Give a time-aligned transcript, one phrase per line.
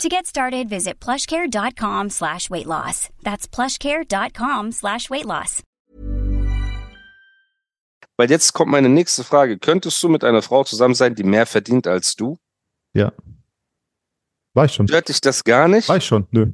[0.00, 3.08] To get started, visit plushcare.com slash weight loss.
[3.22, 5.62] That's plushcare.com slash weight loss.
[8.18, 9.58] Weil jetzt kommt meine nächste Frage.
[9.58, 12.38] Könntest du mit einer Frau zusammen sein, die mehr verdient als du?
[12.94, 13.12] Ja.
[14.54, 14.86] War ich schon.
[14.88, 15.88] Stört dich das gar nicht?
[15.88, 16.52] War ich schon, nö.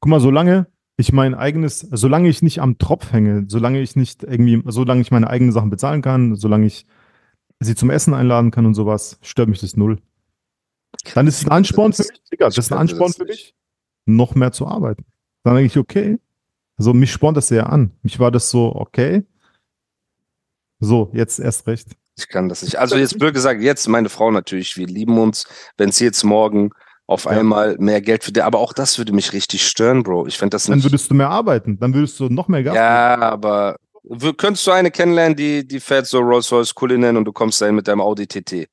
[0.00, 0.66] Guck mal, solange
[0.96, 5.10] ich mein eigenes, solange ich nicht am Tropf hänge, solange ich nicht irgendwie, solange ich
[5.10, 6.86] meine eigenen Sachen bezahlen kann, solange ich
[7.58, 9.98] sie zum Essen einladen kann und sowas, stört mich das null.
[11.14, 13.54] Dann ist es ein Ansporn für mich, Digga, das ist ein Ansporn für mich,
[14.06, 15.04] noch mehr zu arbeiten.
[15.44, 16.18] Dann denke ich, okay.
[16.76, 17.92] Also mich spornt das sehr an.
[18.02, 19.24] Mich war das so, okay.
[20.80, 21.88] So, jetzt erst recht.
[22.16, 22.76] Ich kann das nicht.
[22.78, 25.46] Also jetzt blöd gesagt, jetzt meine Frau natürlich, wir lieben uns.
[25.76, 26.70] Wenn sie jetzt morgen
[27.06, 27.32] auf Ja.
[27.32, 30.26] einmal mehr Geld für die, aber auch das würde mich richtig stören, Bro.
[30.26, 30.84] Ich fände das Dann nicht.
[30.84, 32.74] würdest du mehr arbeiten, dann würdest du noch mehr Gas.
[32.74, 37.32] Ja, aber w- könntest du eine kennenlernen, die, die fährt so Rolls-Royce Cullinan und du
[37.32, 38.68] kommst dahin mit deinem Audi TT,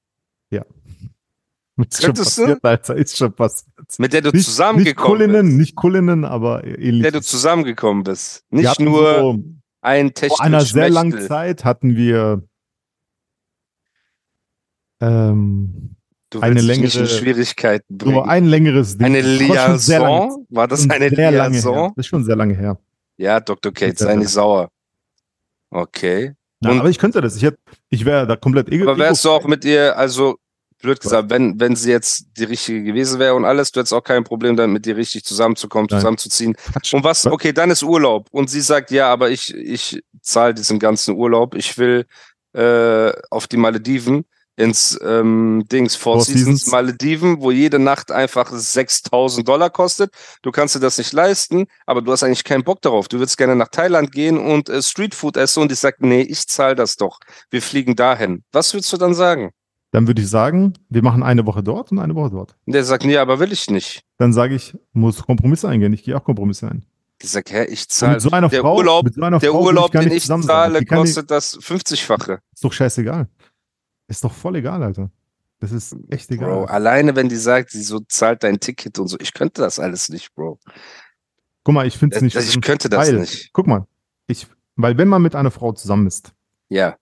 [1.77, 3.69] Ist schon passiert, Alter, ist schon passiert.
[3.99, 5.57] mit der du Nicht, nicht zusammengekommen Kulinen, bist.
[5.59, 7.01] nicht Kulinen, aber Mit ähnlich.
[7.03, 8.43] der du zusammengekommen bist.
[8.49, 9.43] Nicht nur so,
[9.81, 11.21] ein vor einer sehr langen.
[11.27, 12.41] Zeit hatten wir
[15.01, 15.95] ähm,
[16.29, 18.27] Du eine nicht längere- Schwierigkeiten bringen.
[18.27, 19.05] ein längeres Ding.
[19.05, 20.45] eine Liaison?
[20.49, 21.31] War das eine sehr.
[21.31, 21.93] Liaison?
[21.95, 22.77] Das ist schon sehr lange her.
[23.17, 23.71] Ja, Dr.
[23.73, 24.69] Kate, sei nicht sauer.
[25.69, 26.33] Okay.
[26.61, 27.35] Ja, aber ich könnte das.
[27.37, 30.37] Ich, hätte- ich wäre da komplett ego Aber wärst du auch mit ihr, also
[30.79, 34.03] blöd gesagt, wenn, wenn sie jetzt die richtige gewesen wäre und alles, du hättest auch
[34.03, 35.99] kein Problem damit, mit ihr richtig zusammenzukommen, Nein.
[35.99, 36.55] zusammenzuziehen.
[36.93, 38.27] Und was, okay, dann ist Urlaub.
[38.31, 41.55] Und sie sagt, ja, aber ich, ich zahle diesen ganzen Urlaub.
[41.55, 42.05] Ich will
[42.53, 44.25] äh, auf die Malediven
[44.57, 46.71] ins ähm, Dings Four, Four Seasons, Seasons.
[46.71, 50.11] Malediven, wo jede Nacht einfach 6000 Dollar kostet.
[50.41, 53.07] Du kannst dir das nicht leisten, aber du hast eigentlich keinen Bock darauf.
[53.07, 56.47] Du würdest gerne nach Thailand gehen und äh, Streetfood essen und ich sag, nee, ich
[56.47, 57.19] zahle das doch.
[57.51, 58.43] Wir fliegen dahin.
[58.51, 59.51] Was würdest du dann sagen?
[59.91, 62.55] Dann würde ich sagen, wir machen eine Woche dort und eine Woche dort.
[62.65, 64.03] Und der sagt, nee, aber will ich nicht.
[64.17, 65.93] Dann sage ich, muss Kompromisse eingehen.
[65.93, 66.85] Ich gehe auch Kompromisse ein.
[67.21, 68.19] Ich sag, hä, ich zahle.
[68.19, 71.31] so der Frau, Urlaub, so der Frau Urlaub, gar den ich zahle, kann nicht- kostet
[71.31, 72.39] das 50-fache.
[72.53, 73.27] Ist doch scheißegal.
[74.07, 75.09] Ist doch voll egal, Alter.
[75.59, 76.49] Das ist echt egal.
[76.51, 79.79] Bro, alleine wenn die sagt, sie so zahlt dein Ticket und so, ich könnte das
[79.79, 80.59] alles nicht, Bro.
[81.63, 83.51] Guck mal, ich finde es nicht das, ich könnte das weil, nicht.
[83.53, 83.87] Guck mal,
[84.27, 86.33] ich, weil wenn man mit einer Frau zusammen ist,
[86.69, 86.95] Ja.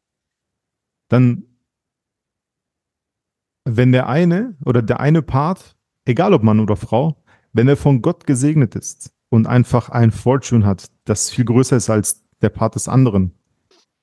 [1.10, 1.44] dann,
[3.66, 7.18] wenn der eine oder der eine Part, egal ob Mann oder Frau,
[7.52, 11.90] wenn er von Gott gesegnet ist und einfach ein Fortune hat, das viel größer ist
[11.90, 13.34] als der Part des anderen,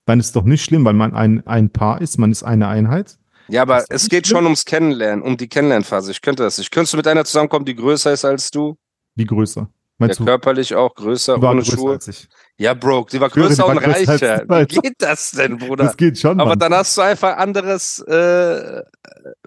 [0.05, 3.19] dann ist doch nicht schlimm, weil man ein, ein Paar ist, man ist eine Einheit.
[3.49, 4.39] Ja, aber es geht schlimm?
[4.39, 6.11] schon ums Kennenlernen, um die Kennenlernphase.
[6.11, 6.71] Ich könnte das nicht.
[6.71, 8.77] Könntest du mit einer zusammenkommen, die größer ist als du?
[9.15, 9.69] Wie größer?
[10.03, 11.93] Ja, Meinst du, körperlich auch größer, war ohne größer Schuhe?
[11.95, 12.29] als ich?
[12.59, 14.43] Ja, Bro, die war größer und reicher.
[14.45, 15.85] ich, Wie geht das denn, Bruder?
[15.85, 16.59] Das geht schon, Aber Mann.
[16.59, 18.83] dann hast du einfach anderes, äh,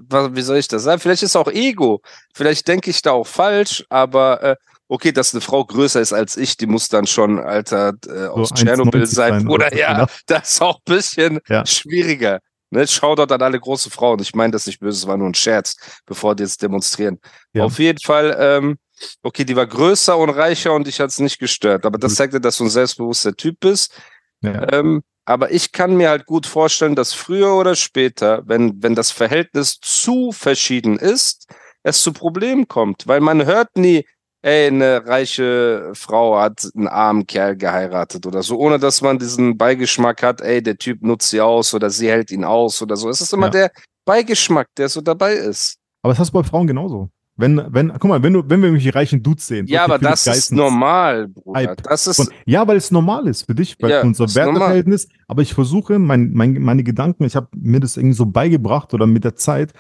[0.10, 1.00] wie soll ich das sagen?
[1.00, 2.02] Vielleicht ist auch Ego.
[2.34, 4.56] Vielleicht denke ich da auch falsch, aber äh,
[4.88, 8.52] okay, dass eine Frau größer ist als ich, die muss dann schon, Alter, äh, aus
[8.52, 9.68] 1,90 Tschernobyl sein, sein Bruder.
[9.68, 10.06] oder Ja, genau.
[10.28, 11.66] das ist auch ein bisschen Ja.
[11.66, 12.40] schwieriger.
[12.72, 12.88] Ne?
[12.88, 14.20] Shoutout an alle große Frauen.
[14.22, 17.20] Ich meine das nicht böse, es war nur ein Scherz, bevor die jetzt demonstrieren.
[17.54, 17.64] Ja.
[17.64, 18.78] Auf jeden Fall, ähm,
[19.24, 21.86] okay, die war größer und reicher und dich hat's nicht gestört.
[21.86, 23.94] Aber das zeigt ja, dass du ein selbstbewusster Typ bist.
[24.42, 24.72] Ja.
[24.74, 29.12] Ähm, aber ich kann mir halt gut vorstellen, dass früher oder später, wenn, wenn das
[29.12, 31.48] Verhältnis zu verschieden ist,
[31.84, 33.08] es zu Problemen kommt.
[33.08, 34.06] Weil man hört nie,
[34.44, 39.58] ey, eine reiche Frau hat einen armen Kerl geheiratet oder so, ohne dass man diesen
[39.58, 43.10] Beigeschmack hat, ey, der Typ nutzt sie aus oder sie hält ihn aus oder so.
[43.10, 43.52] Es ist immer Ja.
[43.52, 43.72] der
[44.06, 45.78] Beigeschmack, der so dabei ist.
[46.04, 47.10] Aber das hast du bei Frauen genauso.
[47.38, 49.68] Wenn, wenn, guck mal, wenn du, wenn wir irgendwelche reichen Dudes sehen.
[49.68, 51.60] Ja, aber das ist normal, Bruder.
[51.60, 51.84] Hype.
[51.84, 54.54] Das ist, Von, ja, weil es normal ist für dich, weil Ja, unser ist normal.
[54.54, 55.10] Werteverhältnis.
[55.28, 59.06] Aber ich versuche, mein, mein, meine Gedanken, ich habe mir das irgendwie so beigebracht oder
[59.06, 59.74] mit der Zeit,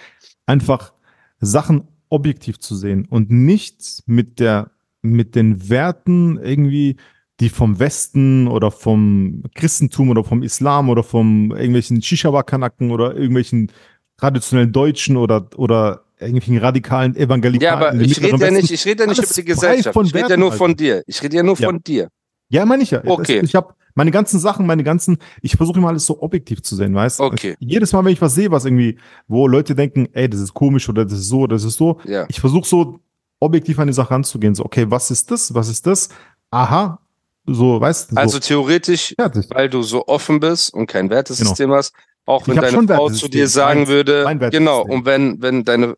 [0.46, 0.92] einfach
[1.40, 4.72] Sachen objektiv zu sehen und nicht mit der,
[5.02, 6.98] mit den Werten irgendwie,
[7.40, 13.72] die vom Westen oder vom Christentum oder vom Islam oder vom irgendwelchen Shishawa-Kanaken oder irgendwelchen
[14.18, 17.82] traditionellen Deutschen oder, oder irgendwelchen radikalen Evangelikalen.
[17.82, 19.98] ja, aber ich rede ja nicht, ich rede ja nicht über die Gesellschaft.
[20.04, 20.84] Ich rede ja nur von Alter.
[20.84, 21.04] dir.
[21.08, 21.68] Ich rede ja nur Ja.
[21.68, 22.10] von dir.
[22.50, 23.02] Ja, meine ich ja.
[23.06, 23.42] Okay.
[23.42, 26.76] Das, ich habe meine ganzen Sachen, meine ganzen, ich versuche immer alles so objektiv zu
[26.76, 27.24] sehen, weißt du?
[27.24, 27.56] Okay.
[27.60, 28.98] Jedes Mal, wenn ich was sehe, was irgendwie,
[29.28, 32.26] wo Leute denken, ey, das ist komisch oder das ist so, das ist so, Ja.
[32.28, 33.00] ich versuche so
[33.40, 34.54] objektiv an die Sache ranzugehen.
[34.56, 35.54] So, okay, was ist das?
[35.54, 36.10] Was ist das?
[36.52, 37.00] Aha,
[37.46, 39.48] so, weißt du, so Also theoretisch, fertig.
[39.50, 41.94] weil du so offen bist und kein Wertesystem hast,
[42.25, 45.95] auch wenn deine Frau zu dir sagen Meins- würde, mein genau, und wenn, wenn deine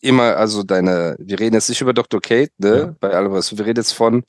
[0.00, 2.20] immer, also deine, wir reden jetzt nicht über Dr.
[2.20, 2.94] Kate, ne, Ja.
[3.00, 4.22] bei allem was, wir reden jetzt von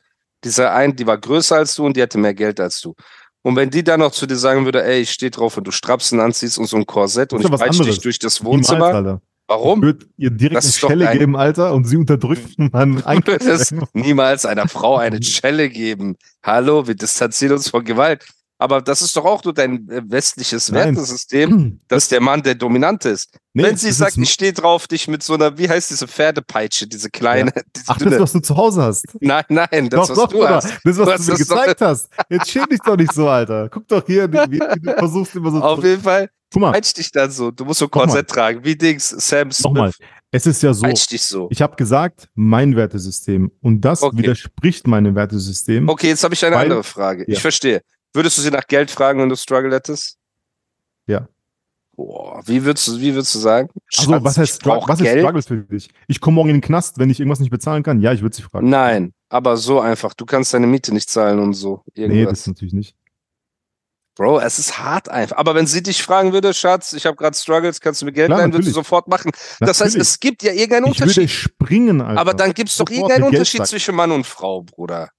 [0.43, 2.95] dieser einen, die war größer als du und die hatte mehr Geld als du.
[3.41, 5.71] Und wenn die dann noch zu dir sagen würde, ey, ich stehe drauf und du
[5.71, 9.21] Strapsen anziehst und so ein Korsett und ich peitsche dich durch das Niemals, Wohnzimmer.
[9.21, 9.81] Ich warum?
[9.81, 13.73] würde ihr direkt Das eine Schelle ein- geben, Alter, und sie unterdrückt man Du würdest
[13.93, 16.17] niemals einer Frau eine Schelle geben.
[16.43, 18.25] Hallo, wir distanzieren uns von Gewalt.
[18.61, 20.95] Aber das ist doch auch nur dein äh, westliches Nein.
[20.95, 23.37] Wertesystem, dass der Mann der Dominante ist.
[23.53, 26.85] Nee, Wenn sie sagt, ich stehe drauf, dich mit so einer, wie heißt diese Pferdepeitsche,
[26.85, 28.11] diese kleine, diese Ach, dünne.
[28.11, 29.05] das, was du zu Hause hast.
[29.21, 30.55] nein, nein, das, doch, was doch, du Bruder.
[30.55, 30.71] hast.
[30.83, 32.09] Das, was Du hast du mir gezeigt hast.
[32.29, 33.69] Jetzt schäm dich doch nicht so, Alter.
[33.69, 36.93] Guck doch hier, wie, wie du versuchst immer so Auf jeden Fall, Guck mal, peitsch
[36.97, 37.51] dich dann so.
[37.51, 37.87] Du musst so.
[37.87, 39.63] Korsett tragen, wie Dings, Sam Smith.
[39.63, 39.91] nochmal.
[40.31, 41.47] Es ist ja so, Peitsch dich so.
[41.49, 43.51] ich habe gesagt, mein Wertesystem.
[43.61, 44.17] Und das Okay.
[44.17, 45.87] widerspricht meinem Wertesystem.
[45.87, 47.23] Okay, jetzt habe ich eine Weil- andere Frage.
[47.23, 47.39] Ich Ja.
[47.39, 47.81] verstehe.
[48.13, 50.17] Würdest du sie nach Geld fragen, wenn du Struggle hättest?
[51.07, 51.27] Ja.
[51.95, 53.69] Boah, wie würdest du, wie würdest du sagen?
[53.97, 55.19] Also, Schatz, was heißt, ich Struggle, was ist Geld?
[55.19, 55.89] Struggles für dich?
[56.07, 57.99] Ich komme morgen in den Knast, wenn ich irgendwas nicht bezahlen kann.
[57.99, 58.69] Ja, ich würde sie fragen.
[58.69, 60.13] Nein, aber so einfach.
[60.13, 61.83] Du kannst deine Miete nicht zahlen und so.
[61.95, 62.39] nee, Irgendwas.
[62.39, 62.95] das natürlich nicht.
[64.15, 65.37] Bro, es ist hart einfach.
[65.37, 68.27] Aber wenn sie dich fragen würde, Schatz, ich habe gerade Struggles, kannst du mir Geld
[68.27, 69.31] Klar, leihen, würdest du sofort machen.
[69.61, 71.29] Das heißt, es gibt ja irgendeinen ich würde Unterschied.
[71.29, 72.19] springen, Alter.
[72.19, 75.09] Aber dann gibt es doch irgendeinen Unterschied zwischen Mann und Frau, Bruder.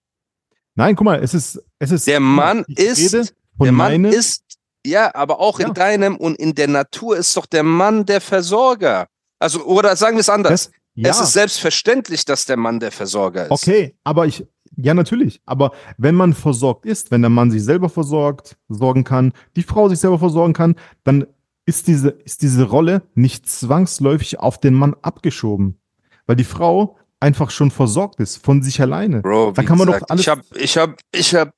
[0.74, 2.06] Nein, guck mal, es ist, es ist.
[2.06, 4.42] Der Mann ist, der Mann ist,
[4.86, 5.68] ja, aber auch Ja.
[5.68, 9.06] in deinem und in der Natur ist doch der Mann der Versorger.
[9.38, 10.50] Also, oder sagen wir es anders.
[10.66, 13.50] Das, ja, Es ist selbstverständlich, dass der Mann der Versorger ist.
[13.50, 14.46] okay, aber ich,
[14.76, 15.40] ja, natürlich.
[15.46, 19.88] Aber wenn man versorgt ist, wenn der Mann sich selber versorgt, sorgen kann, die Frau
[19.88, 21.26] sich selber versorgen kann, dann
[21.66, 25.78] ist diese, ist diese Rolle nicht zwangsläufig auf den Mann abgeschoben.
[26.26, 29.20] Weil die Frau einfach schon versorgt ist, von sich alleine.
[29.22, 31.50] Bro, Da kann man doch gesagt, alles- ich habe, ich habe, ich habe,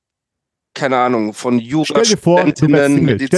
[0.75, 2.51] keine Ahnung, von Stell dir vor, du.
[2.55, 2.67] Stell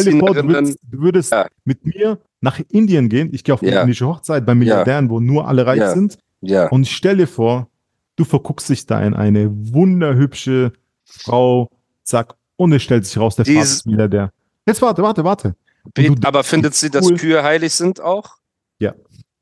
[0.06, 1.48] dir vor, du würdest, du würdest Ja.
[1.66, 3.30] mit mir nach Indien gehen.
[3.34, 3.82] Ich gehe auf Ja.
[3.82, 5.94] indische Hochzeit bei Milliardären, wo nur alle reich Ja.
[5.94, 6.18] sind.
[6.42, 7.68] Ja, Und stell dir vor,
[8.16, 10.74] du verguckst dich da in eine wunderhübsche
[11.04, 11.70] Frau,
[12.04, 14.32] zack, und es stellt sich raus, der Vater Dies- ist Milliardär.
[14.66, 15.56] Jetzt warte, warte, warte.
[15.94, 17.18] Du- aber findet sie, dass cool.
[17.18, 18.38] Kühe heilig sind auch?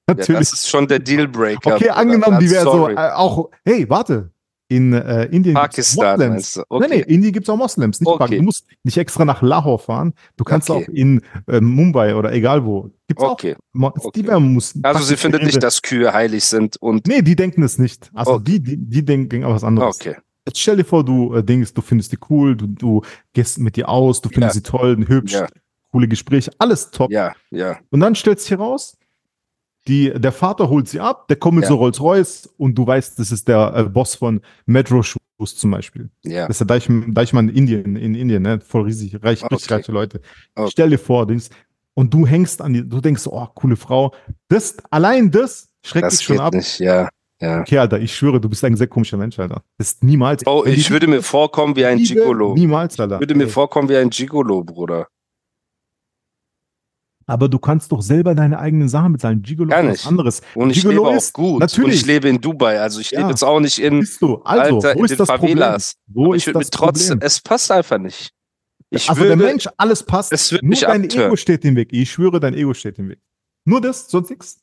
[0.09, 0.49] Ja, Natürlich.
[0.49, 1.75] das ist schon der Dealbreaker.
[1.75, 4.31] okay, angenommen, die wäre so, äh, auch, hey, warte.
[4.69, 6.53] In äh, Indien Pakistan Moslems.
[6.53, 6.59] du?
[6.61, 6.87] Nein, Okay.
[6.89, 7.99] nee, in Indien gibt es auch Moslems.
[7.99, 8.37] Nicht Okay.
[8.37, 10.13] Du musst nicht extra nach Lahore fahren.
[10.35, 10.83] Du kannst Okay.
[10.85, 12.89] auch in äh, Mumbai oder egal wo.
[13.07, 13.55] Gibt's Okay.
[13.79, 13.91] auch.
[13.95, 14.09] Okay.
[14.15, 17.61] Die werden muss, Also sie findet nicht, dass Kühe heilig sind und Nee, die denken
[17.61, 18.09] es nicht.
[18.15, 18.43] Also Okay.
[18.45, 19.97] die, die, die denken auch was anderes.
[19.99, 20.15] okay.
[20.47, 23.01] Jetzt stell dir vor, du äh, denkst, du findest die cool, du, du
[23.33, 24.59] gehst mit ihr aus, du findest Ja.
[24.59, 25.47] sie toll, hübsch, Ja.
[25.91, 27.11] coole Gespräche, alles top.
[27.11, 27.77] Ja, ja.
[27.91, 28.97] Und dann stellt sich heraus,
[29.87, 31.69] die, der Vater holt sie ab, der kommt mit Ja.
[31.69, 35.19] so Rolls-Royce und du weißt, das ist der äh, Boss von Metro Shoes
[35.57, 36.09] zum Beispiel.
[36.23, 36.47] Ja.
[36.47, 38.59] Das ist der Deichmann, Deichmann in Indien, in Indien, ne?
[38.61, 39.73] voll riesig, reich, richtig Okay.
[39.73, 40.21] reiche Leute.
[40.55, 40.69] Okay.
[40.71, 41.49] Stell dir vor, denkst,
[41.95, 44.13] und du hängst an die, du denkst, oh, coole Frau.
[44.47, 46.53] Das, allein das schreckt Das dich schon ab.
[46.53, 47.09] nicht, ja.
[47.41, 47.59] Ja.
[47.59, 49.63] Okay, Alter, ich schwöre, du bist ein sehr komischer Mensch, Alter.
[49.77, 50.47] Das ist niemals.
[50.47, 52.53] Oh, ich würde mir vorkommen wie ein Liebe, Gigolo.
[52.53, 53.15] Niemals, Alter.
[53.15, 53.49] Ich würde mir Ey.
[53.49, 55.07] vorkommen wie ein Gigolo, Bruder.
[57.25, 59.41] Aber du kannst doch selber deine eigenen Sachen bezahlen.
[59.41, 60.41] Gigolo Kann ist was anderes.
[60.55, 61.59] Und ich Gigolo lebe auch ist- gut.
[61.61, 61.85] natürlich.
[61.85, 62.79] Und ich lebe in Dubai.
[62.81, 63.19] Also ich Ja.
[63.19, 65.57] lebe jetzt auch nicht in, Siehst du, also, Alter, wo ist das Problem?
[65.57, 65.95] Favelas.
[66.07, 67.27] Wo Aber ist ich das trotzdem, Problem?
[67.27, 68.31] es passt einfach nicht.
[68.89, 70.31] Ich also würde, der Mensch, alles passt.
[70.33, 71.27] es wird Nur dein abtören.
[71.27, 71.89] Ego steht im Weg.
[71.93, 73.19] Ich schwöre, dein Ego steht im Weg.
[73.65, 74.59] Nur das, sonst nichts.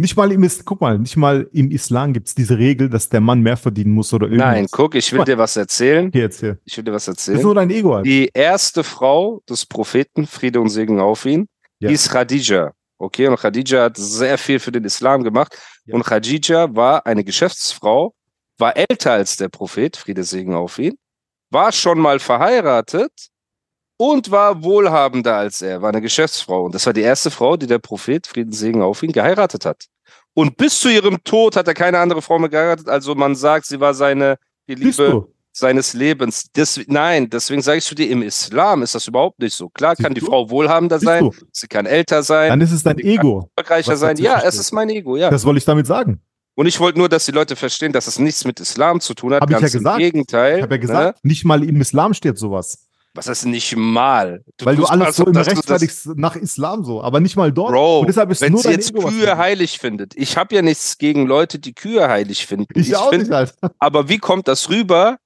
[0.00, 3.08] Nicht mal im, Is- guck mal, nicht mal im Islam gibt es diese Regel, dass
[3.08, 4.46] der Mann mehr verdienen muss oder irgendwas.
[4.46, 6.06] Nein, guck, ich will Guck dir was erzählen.
[6.06, 6.58] Okay, jetzt hier.
[6.64, 7.42] Ich will dir was Das ist erzählen.
[7.42, 8.04] nur dein Ego, Alter.
[8.04, 11.48] Die erste Frau des Propheten, Friede und Segen auf ihn,
[11.80, 11.90] Ja.
[11.90, 12.72] hieß Khadija.
[12.98, 15.56] Okay, und Khadija hat sehr viel für den Islam gemacht.
[15.84, 15.94] Ja.
[15.94, 18.14] Und Khadija war eine Geschäftsfrau,
[18.58, 20.98] war älter als der Prophet, Friede Segen auf ihn,
[21.50, 23.28] war schon mal verheiratet
[23.96, 26.64] und war wohlhabender als er, war eine Geschäftsfrau.
[26.64, 29.86] Und das war die erste Frau, die der Prophet, Frieden Segen auf ihn, geheiratet hat.
[30.34, 32.88] Und bis zu ihrem Tod hat er keine andere Frau mehr geheiratet.
[32.88, 35.28] Also man sagt, sie war seine Liebe?
[35.58, 36.50] Seines Lebens.
[36.52, 39.68] Des, nein, deswegen sage ich zu dir, im Islam ist das überhaupt nicht so.
[39.68, 40.26] Klar kann Siehst die du?
[40.26, 41.32] Frau wohlhabender Siehst sein, du?
[41.52, 43.50] sie kann älter sein, Dann ist es dein Die kann- Ego.
[43.56, 44.16] erfolgreicher sein.
[44.18, 45.30] Ja, es ist mein Ego, ja.
[45.30, 46.20] Das wollte ich damit sagen.
[46.54, 49.32] Und ich wollte nur, dass die Leute verstehen, dass es nichts mit Islam zu tun
[49.34, 49.42] hat.
[49.42, 50.00] Hab ich ja Ganz gesagt.
[50.00, 50.56] im Gegenteil.
[50.56, 50.86] Ich habe ja Ne?
[50.86, 52.84] gesagt, nicht mal im Islam steht sowas.
[53.14, 54.42] Was heißt nicht mal?
[54.62, 57.50] Weil du alles so im dass du das- rechtfertigst nach Islam so, aber nicht mal
[57.52, 57.72] dort.
[57.72, 60.14] Bro, Und deshalb ist wenn nur sie jetzt Ego Kühe heilig findet.
[60.16, 62.66] Ich habe ja nichts gegen Leute, die Kühe heilig finden.
[62.78, 63.72] Ich, auch find- nicht, Alter.
[63.78, 65.16] Aber wie kommt das rüber,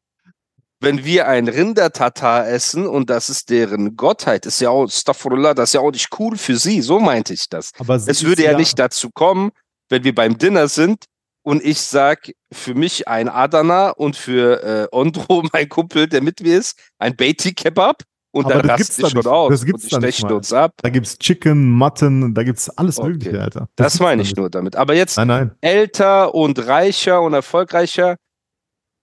[0.82, 4.46] wenn wir ein Rindertatar essen und das ist deren Gottheit?
[4.46, 6.82] Ist ja auch, Astaghfirullah, das ist ja auch nicht cool für sie.
[6.82, 7.70] So meinte ich das.
[7.78, 9.50] Aber Es würde ja, nicht dazu kommen,
[9.88, 11.04] wenn wir beim Dinner sind,
[11.44, 16.40] und ich sag für mich ein Adana und für äh, Ondro, mein Kumpel, der mit
[16.40, 19.66] mir ist, ein Beatty Kebab und Aber dann das die da schon aus Das und
[19.66, 20.72] gibt's nicht stechen uns ab.
[20.82, 23.08] Da gibt's Chicken, Mutton, da gibt's alles Okay.
[23.08, 23.68] Mögliche, Alter.
[23.76, 24.76] Das gibt's meine ich nur damit.
[24.76, 25.50] Aber jetzt Nein, nein.
[25.60, 28.16] älter und reicher und erfolgreicher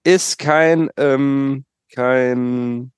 [0.04, 2.92] ist kein, ähm, kein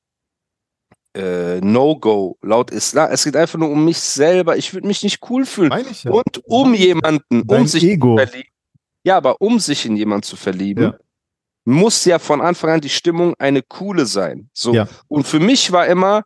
[1.15, 3.09] äh, No-Go laut Islam.
[3.11, 4.57] Es geht einfach nur um mich selber.
[4.57, 5.71] Ich würde mich nicht cool fühlen.
[6.03, 6.11] Ja.
[6.11, 8.17] Und um jemanden, um Dein sich Ego.
[8.17, 8.49] zu verlieben.
[9.03, 10.97] Ja, aber um sich in jemanden zu verlieben, Ja.
[11.65, 14.49] muss ja von Anfang an die Stimmung eine coole sein.
[14.53, 14.73] So.
[14.73, 14.87] Ja.
[15.07, 16.23] Und für mich war immer,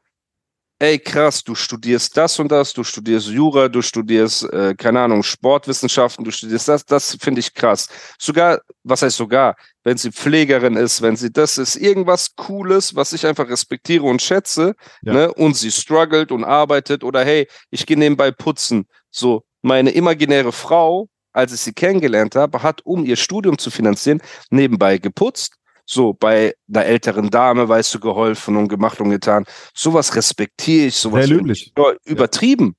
[0.80, 5.24] ey krass, du studierst das und das, du studierst Jura, du studierst, äh, keine Ahnung,
[5.24, 7.88] Sportwissenschaften, du studierst das, das finde ich krass.
[8.20, 13.14] Sogar, was heißt sogar, wenn sie Pflegerin ist, wenn sie das ist, irgendwas Cooles, was
[13.14, 15.14] ich einfach respektiere und schätze, Ja.
[15.14, 18.86] ne, und sie struggelt und arbeitet oder hey, ich gehe nebenbei putzen.
[19.12, 24.22] So, meine imaginäre Frau, als ich sie kennengelernt habe, hat, um ihr Studium zu finanzieren,
[24.50, 25.56] nebenbei geputzt.
[25.86, 29.46] So, bei einer älteren Dame, weißt du, geholfen und gemacht und getan.
[29.74, 31.74] Sowas respektiere ich, sowas ich
[32.06, 32.76] übertrieben.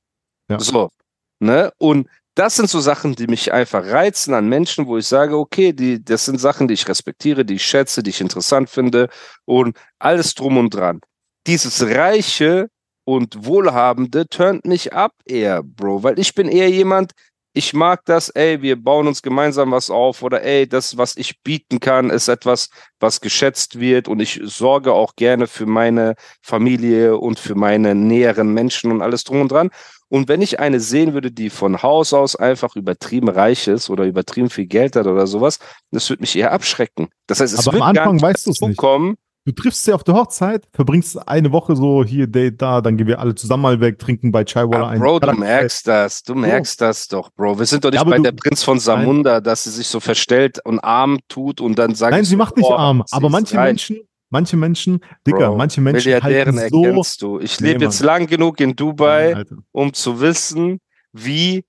[0.49, 0.59] Ja.
[0.59, 0.91] So,
[1.39, 1.73] ne?
[1.79, 5.73] Und das sind so Sachen, die mich einfach reizen an Menschen, wo ich sage, okay,
[5.73, 9.09] die, das sind Sachen, die ich respektiere, die ich schätze, die ich interessant finde
[9.47, 11.01] und alles drum und dran.
[11.47, 12.69] Dieses Reiche
[13.05, 17.13] und Wohlhabende turnt mich ab eher, Bro, weil ich bin eher jemand,
[17.57, 21.43] ich mag das, ey, wir bauen uns gemeinsam was auf oder ey, das, was ich
[21.43, 22.69] bieten kann, ist etwas,
[23.01, 28.53] was geschätzt wird und ich sorge auch gerne für meine Familie und für meine näheren
[28.53, 29.71] Menschen und alles drum und dran.
[30.09, 34.05] Und wenn ich eine sehen würde, die von Haus aus einfach übertrieben reich ist oder
[34.05, 35.59] übertrieben viel Geld hat oder sowas,
[35.91, 37.09] das würde mich eher abschrecken.
[37.27, 38.77] Das heißt, es Aber am wird gar Anfang nicht weißt dazu nicht.
[38.77, 39.17] kommen.
[39.47, 43.07] Du triffst sie auf der Hochzeit, verbringst eine Woche so hier, Date da, dann gehen
[43.07, 44.99] wir alle zusammen mal weg, trinken bei Chaiwala Ah, ein.
[45.00, 47.57] Bro, du merkst das, du merkst das doch, Bro.
[47.61, 50.00] Wir sind doch nicht Ja, bei du- der Prinz von Samunda, dass sie sich so
[50.00, 53.29] verstellt und arm tut und dann sagt Nein, so, sie macht nicht boah, arm, aber
[53.31, 53.67] manche reich.
[53.69, 53.99] Menschen,
[54.31, 56.85] manche Menschen, Digga, Bro, manche Menschen Milliardären halten so.
[56.85, 57.38] erkennst du.
[57.38, 59.59] Ich Nee, lebe jetzt lang genug in Dubai, Alter.
[59.71, 60.81] um zu wissen,
[61.12, 61.65] wie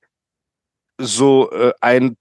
[0.99, 2.17] so äh, ein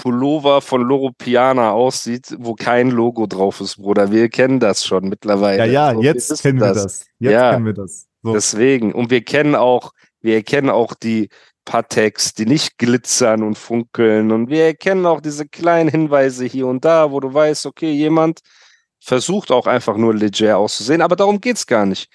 [0.00, 4.12] Pullover von Loro Piana aussieht, wo kein Logo drauf ist, Bruder.
[4.12, 5.58] Wir kennen das schon mittlerweile.
[5.58, 7.06] Ja, ja, So, wir jetzt wissen kennen wir das.
[7.18, 7.50] Jetzt Ja.
[7.52, 8.06] kennen wir das.
[8.22, 8.32] So.
[8.32, 8.92] Deswegen.
[8.92, 11.28] Und wir kennen auch, wir erkennen auch die
[11.64, 14.30] Pateks, die nicht glitzern und funkeln.
[14.30, 18.40] Und wir erkennen auch diese kleinen Hinweise hier und da, wo du weißt, okay, jemand
[19.00, 22.08] versucht auch einfach nur leger auszusehen, aber darum geht's gar nicht.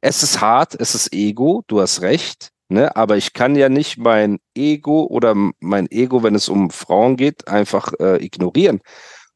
[0.00, 2.94] Es ist hart, es ist Ego, du hast recht, ne?
[2.96, 7.48] Aber ich kann ja nicht mein Ego oder mein Ego, wenn es um Frauen geht,
[7.48, 8.80] einfach äh, ignorieren.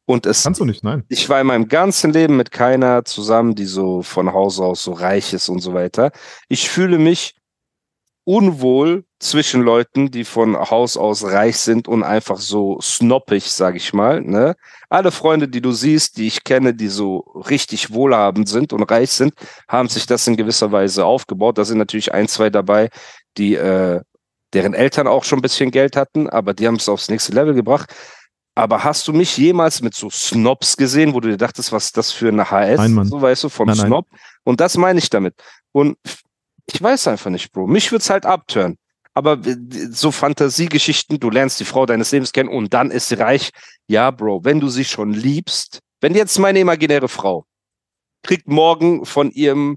[0.04, 1.04] Und es Kannst du nicht, nein.
[1.08, 4.92] ich war in meinem ganzen Leben mit keiner zusammen, die so von Haus aus so
[4.92, 6.10] reich ist und so weiter.
[6.48, 7.36] Ich fühle mich
[8.24, 13.92] unwohl zwischen Leuten, die von Haus aus reich sind und einfach so snoppig, sag ich
[13.92, 14.20] mal.
[14.20, 14.54] Ne?
[14.88, 19.10] Alle Freunde, die du siehst, die ich kenne, die so richtig wohlhabend sind und reich
[19.10, 19.34] sind,
[19.68, 21.58] haben sich das in gewisser Weise aufgebaut.
[21.58, 22.90] Da sind natürlich ein, zwei dabei,
[23.36, 24.00] die äh,
[24.52, 27.54] deren Eltern auch schon ein bisschen Geld hatten, aber die haben es aufs nächste Level
[27.54, 27.94] gebracht.
[28.54, 32.12] Aber hast du mich jemals mit so Snobs gesehen, wo du dir dachtest, was das
[32.12, 32.78] für eine HS?
[32.78, 33.06] Nein, Mann.
[33.06, 33.86] So weißt du, vom Nein, nein.
[33.86, 34.06] Snob.
[34.44, 35.34] Und das meine ich damit.
[35.72, 35.96] Und
[36.66, 37.66] ich weiß einfach nicht, Bro.
[37.66, 38.76] Mich wird's halt abtören.
[39.14, 39.38] Aber
[39.90, 43.50] so Fantasiegeschichten, du lernst die Frau deines Lebens kennen und dann ist sie reich.
[43.86, 47.46] Ja, Bro, wenn du sie schon liebst, wenn jetzt meine imaginäre Frau
[48.22, 49.76] kriegt morgen von ihrem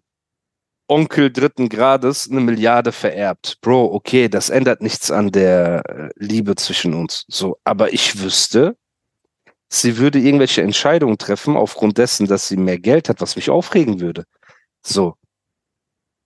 [0.88, 3.58] Onkel dritten Grades eine Milliarde vererbt.
[3.62, 7.26] Bro, okay, das ändert nichts an der äh, Liebe zwischen uns.
[7.28, 8.78] So, aber ich wüsste,
[9.68, 14.00] sie würde irgendwelche Entscheidungen treffen aufgrund dessen, dass sie mehr Geld hat, was mich aufregen
[14.00, 14.26] würde.
[14.84, 15.16] So.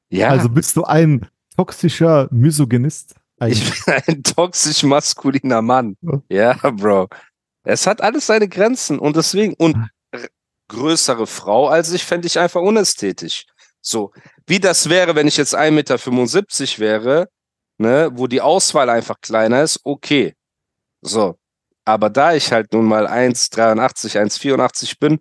[0.10, 3.12] Ja, Also bist du ein toxischer Misogynist?
[3.12, 3.86] ich Eigentlich.
[3.86, 5.96] bin ein toxisch maskuliner Mann.
[6.28, 6.54] Ja.
[6.72, 7.08] Bro.
[7.64, 9.76] Es hat alles seine Grenzen und deswegen, und
[10.12, 10.28] r-
[10.68, 13.46] größere Frau als ich fände ich einfach unästhetisch.
[13.82, 14.12] So,
[14.46, 17.30] wie das wäre, wenn ich jetzt 1,75 Meter wäre,
[17.78, 20.36] ne, wo die Auswahl einfach kleiner ist, okay.
[21.02, 21.38] So.
[21.86, 25.20] Aber da ich halt nun mal 1,83, 1,84 bin,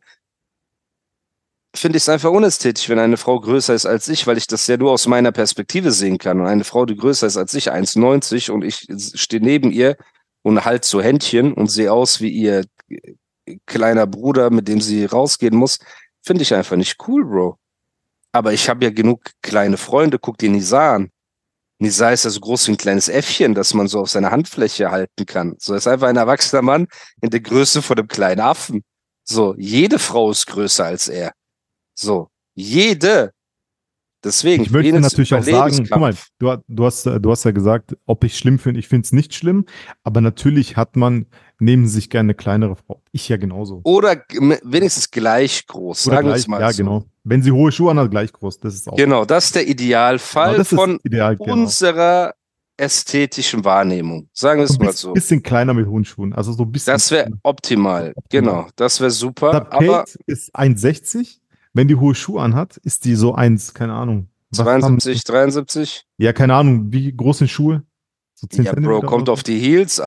[1.74, 4.66] finde ich es einfach unästhetisch, wenn eine Frau größer ist als ich, weil ich das
[4.66, 6.40] ja nur aus meiner Perspektive sehen kann.
[6.40, 9.96] Und eine Frau, die größer ist als ich, 1,90 und ich stehe neben ihr
[10.42, 12.64] und halt so Händchen und sehe aus wie ihr
[13.66, 15.78] kleiner Bruder, mit dem sie rausgehen muss,
[16.22, 17.58] finde ich einfach nicht cool, Bro.
[18.38, 21.11] Aber ich habe ja genug kleine Freunde, guck dir Nisa an.
[21.80, 24.92] Nisa ist ja so groß wie ein kleines Äffchen, das man so auf seiner Handfläche
[24.92, 25.57] halten kann.
[25.59, 26.87] So ist einfach ein erwachsener Mann
[27.21, 28.85] in der Größe von einem kleinen Affen.
[29.25, 31.33] So, jede Frau ist größer als er.
[31.97, 33.33] So, jede.
[34.25, 37.96] Deswegen, Ich ist natürlich auch sagen, guck mal, du, du, hast, du hast ja gesagt,
[38.04, 38.80] ob ich schlimm finde.
[38.80, 39.64] Ich finde es nicht schlimm,
[40.02, 41.26] aber natürlich hat man
[41.60, 43.00] neben sich gerne eine kleinere Frau.
[43.12, 43.80] Ich ja genauso.
[43.84, 44.25] Oder
[44.64, 46.82] wenigstens gleich groß, Oder sagen wir es mal ja, so.
[46.82, 47.04] genau.
[47.22, 48.58] Wenn sie hohe Schuhe anhat, gleich groß.
[48.58, 48.96] Das ist auch.
[48.96, 51.52] Genau, das ist der Idealfall Genau, von ideal, genau.
[51.52, 52.34] unserer
[52.76, 54.28] ästhetischen Wahrnehmung.
[54.32, 56.32] Sagen wir es So ein mal bisschen, kleiner mit hohen Schuhen.
[56.32, 56.92] Also so ein bisschen.
[56.94, 58.14] Das wäre optimal.
[58.30, 59.52] Genau, das wäre super.
[59.52, 61.38] Kate Aber ist 1,60.
[61.78, 64.26] Wenn die hohe Schuhe anhat, ist die so 1, keine Ahnung.
[64.50, 66.02] Was haben- 72, 73?
[66.16, 66.92] Ja, keine Ahnung.
[66.92, 67.85] Wie groß sind Schuhe?
[68.35, 70.02] So 10 Ja, Bro, kommt auf die Heels.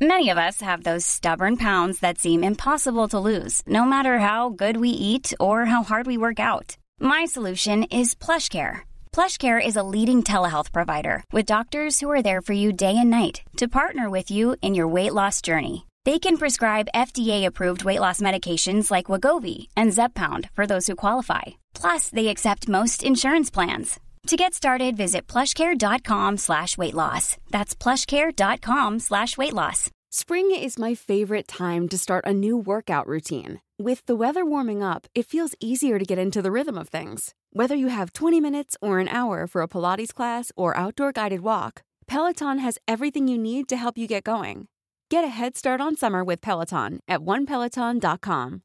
[0.00, 4.48] Many of us have those stubborn pounds that seem impossible to lose, no matter how
[4.48, 6.78] good we eat or how hard we work out.
[6.98, 8.84] My solution is PlushCare.
[9.12, 13.10] PlushCare is a leading telehealth provider with doctors who are there for you day and
[13.10, 15.84] night to partner with you in your weight loss journey.
[16.06, 21.42] They can prescribe FDA-approved weight loss medications like Wagovi and Zepbound for those who qualify.
[21.74, 23.98] Plus, they accept most insurance plans.
[24.28, 27.36] To get started, visit plushcare.com slash weight loss.
[27.50, 29.90] That's plushcare.com slash weight loss.
[30.12, 33.60] Spring is my favorite time to start a new workout routine.
[33.76, 37.34] With the weather warming up, it feels easier to get into the rhythm of things.
[37.50, 41.40] Whether you have 20 minutes or an hour for a Pilates class or outdoor guided
[41.40, 44.68] walk, Peloton has everything you need to help you get going.
[45.08, 48.62] Get a head start on summer with Peloton at onepeloton.com.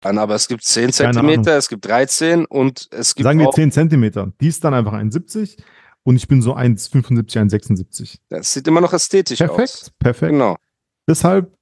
[0.00, 3.54] aber es gibt 10 Keine Zentimeter, es gibt 13 und es gibt Sagen wir auch,
[3.54, 4.32] 10 Zentimeter.
[4.40, 5.58] Die ist dann einfach 1,70
[6.04, 8.18] und ich bin so 1,75, 1,76.
[8.30, 9.48] das sieht immer noch ästhetisch aus.
[9.48, 10.32] Perfekt, perfekt.
[10.32, 10.56] Genau.
[11.06, 11.54] Deshalb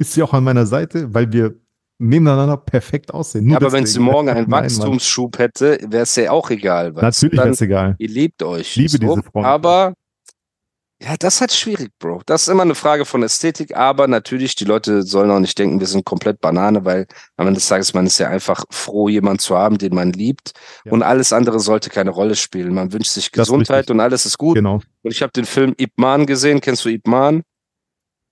[0.00, 1.54] ist sie auch an meiner Seite, weil wir
[1.98, 3.46] nebeneinander perfekt aussehen.
[3.46, 4.50] Nur aber wenn sie morgen einen.
[4.50, 6.90] Wachstumsschub hätte, wäre es ja auch egal.
[6.92, 7.94] Natürlich wäre es egal.
[7.98, 8.74] Ihr liebt euch.
[8.74, 9.44] Liebe so, diese Frauen.
[9.44, 9.94] Aber
[11.00, 12.22] ja, das ist halt schwierig, Bro.
[12.26, 15.78] Das ist immer eine Frage von Ästhetik, aber natürlich, die Leute sollen auch nicht denken,
[15.78, 19.38] wir sind komplett Banane, weil am Ende des Tages, man ist ja einfach froh, jemanden
[19.38, 20.52] zu haben, den man liebt.
[20.84, 20.90] Ja.
[20.92, 22.74] Und alles andere sollte keine Rolle spielen.
[22.74, 24.56] Man wünscht sich Gesundheit und alles ist gut.
[24.56, 24.80] Genau.
[25.02, 26.60] Und ich habe den Film Ip Man gesehen.
[26.60, 27.42] Kennst du Ip Man?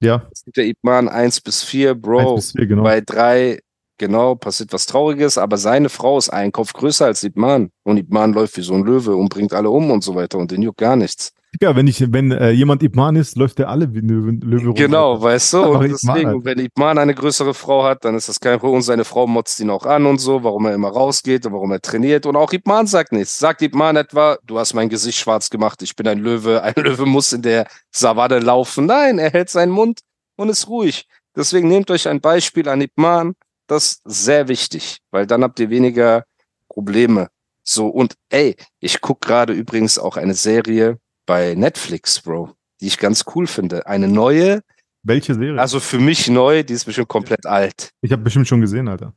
[0.01, 2.35] Ja, Es gibt ja Ip Man 1 bis 4, eins Bro.
[2.35, 2.83] bis vier, genau.
[2.83, 3.61] Bei 3,
[3.97, 7.71] genau, passiert was Trauriges, aber seine Frau ist einen Kopf größer als Ip Man.
[7.85, 10.39] Und Ip Man läuft wie so ein Löwe und bringt alle um und so weiter
[10.39, 11.33] und den juckt gar nichts.
[11.61, 14.09] Ja, wenn ich, wenn äh, jemand Ibman ist, läuft der alle wie ein
[14.41, 14.75] Löwe, rum.
[14.75, 15.63] Genau, weißt du?
[15.63, 16.45] Und deswegen, halt.
[16.45, 18.77] wenn Ip Man eine größere Frau hat, dann ist das kein Problem.
[18.77, 21.73] Und seine Frau motzt ihn auch an und so, warum er immer rausgeht und warum
[21.73, 22.27] er trainiert.
[22.27, 23.39] Und auch Ip Man sagt nichts.
[23.39, 26.75] Sagt Ip Man etwa, du hast mein Gesicht schwarz gemacht, ich bin ein Löwe, ein
[26.77, 28.87] Löwe muss in der Savanne laufen.
[28.87, 30.01] Nein, er hält seinen Mund
[30.37, 31.07] und ist ruhig.
[31.35, 33.35] Deswegen nehmt euch ein Beispiel an Ip Man.
[33.67, 36.25] Das ist sehr wichtig, weil dann habt ihr weniger
[36.69, 37.29] Probleme.
[37.63, 42.99] So, und ey, ich guck gerade übrigens auch eine Serie bei Netflix, Bro, die ich
[42.99, 43.87] ganz cool finde.
[43.87, 44.63] Eine neue,
[45.03, 45.61] Welche Serie?
[45.61, 47.91] also für mich neu, die ist bestimmt komplett alt.
[48.01, 49.13] ich habe bestimmt schon gesehen, Alter.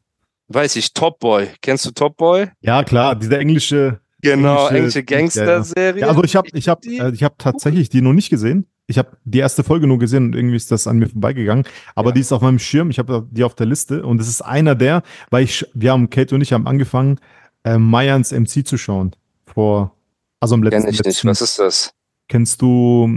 [0.48, 1.48] Weiß ich, Top Boy.
[1.62, 2.48] Kennst du Top Boy?
[2.62, 4.00] Ja, klar, diese englische.
[4.22, 6.02] Genau, Englische- englische Gangster-Serie.
[6.02, 8.66] Ja, also ich habe ich hab, äh, ich hab tatsächlich die noch nicht gesehen.
[8.88, 11.64] Ich habe die erste Folge nur gesehen und irgendwie ist das an mir vorbeigegangen.
[11.96, 12.14] Aber Ja.
[12.16, 12.90] die ist auf meinem Schirm.
[12.90, 16.10] Ich habe die auf der Liste und es ist einer der, weil ich, wir haben,
[16.10, 17.20] Kate und ich haben angefangen,
[17.64, 19.16] äh, Mayans MC zu schauen.
[19.46, 19.96] Vor,
[20.42, 21.06] also am letzten, Kenn ich nicht.
[21.06, 21.94] letzten Was ist das?
[22.30, 23.10] Kennst du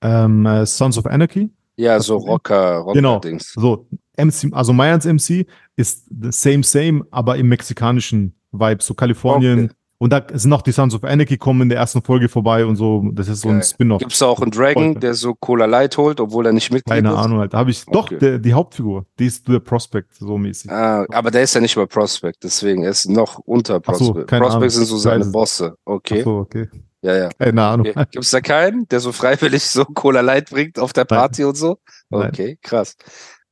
[0.00, 1.50] ähm, äh, Sons of Anarchy?
[1.76, 3.14] Ja, so Rocker, Genau.
[3.14, 3.52] Rocker-Dings.
[3.54, 5.46] So, MC, also Mayans MC
[5.76, 9.66] ist the same, same, aber im mexikanischen Vibe, so Kalifornien.
[9.66, 9.74] Okay.
[10.00, 12.76] Und da sind auch die Sons of Anarchy kommen in der ersten Folge vorbei und
[12.76, 13.02] so.
[13.12, 13.60] Das ist so ein.
[13.62, 13.98] Spin-off.
[13.98, 15.00] Gibt es auch einen Dragon, Folge.
[15.00, 17.16] der so Cola Light holt, obwohl er nicht Mitglied Keine?
[17.16, 17.52] Ahnung, halt.
[17.52, 18.18] Da habe ich, doch, Okay.
[18.18, 20.70] der, die Hauptfigur, die ist der Prospect, so mäßig.
[20.70, 24.12] Ah, aber der ist ja nicht bei Prospect, deswegen er ist noch unter Ach so,
[24.12, 24.28] Prospect.
[24.28, 24.70] Prospect Ahnung.
[24.70, 25.24] sind so seine.
[25.26, 25.76] Bosse.
[25.84, 26.18] Okay.
[26.20, 26.68] Ach so, okay.
[27.02, 27.28] Ja, ja.
[27.38, 27.86] Keine Ahnung.
[27.88, 28.04] Okay.
[28.10, 31.18] Gibt es da keinen, der so freiwillig so Cola Light bringt auf der Nein.
[31.18, 31.78] Party und so?
[32.10, 32.28] Nein.
[32.30, 32.96] Okay, krass.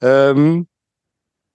[0.01, 0.67] Ähm,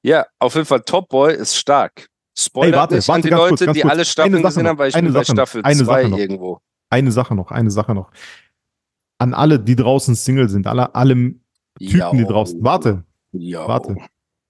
[0.03, 2.07] ja, auf jeden Fall Top Boy ist stark.
[2.37, 3.91] Spoiler Ey, warte, nicht an warte, die ganz Leute, kurz, die kurz.
[3.91, 6.17] alle Staffeln gesehen noch, haben, weil ich eine bin bei Staffel eine 2 Sache noch.
[6.17, 6.59] irgendwo.
[6.89, 8.11] Eine Sache noch, eine Sache noch.
[9.17, 12.63] An alle, die draußen Single sind, alle, alle Typen, die draußen.
[12.63, 13.67] Warte, Ja.
[13.67, 13.95] warte.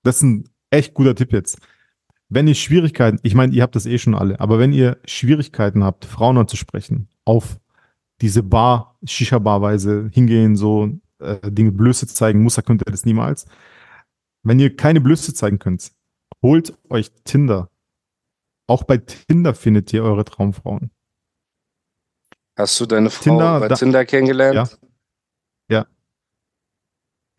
[0.03, 1.57] Das ist ein echt guter Tipp jetzt.
[2.29, 5.83] Wenn ihr Schwierigkeiten, ich meine, ihr habt das eh schon alle, aber wenn ihr Schwierigkeiten
[5.83, 7.59] habt, Frauen anzusprechen, auf
[8.21, 13.45] diese Bar, Shisha-Bar-Weise hingehen, so äh, Dinge Blöße zeigen, Muster könnt ihr das niemals.
[14.43, 15.91] Wenn ihr keine Blöße zeigen könnt,
[16.41, 17.69] holt euch Tinder.
[18.67, 20.91] Auch bei Tinder findet ihr eure Traumfrauen.
[22.57, 24.77] Hast du deine Frau Tinder, bei da- Tinder kennengelernt?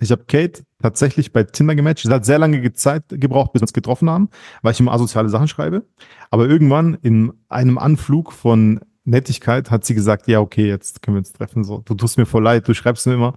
[0.03, 2.05] Ich habe Kate tatsächlich bei Tinder gematcht.
[2.05, 5.29] Es hat sehr lange Zeit gebraucht, bis wir uns getroffen haben, weil ich immer asoziale
[5.29, 5.87] Sachen schreibe.
[6.33, 11.21] Aber irgendwann in einem Anflug von Nettigkeit hat sie gesagt, ja, okay, jetzt können wir
[11.21, 11.65] uns treffen.
[11.65, 13.35] So, du tust mir voll leid, du schreibst mir immer.